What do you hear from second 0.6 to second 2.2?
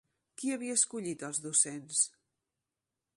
escollit els docents?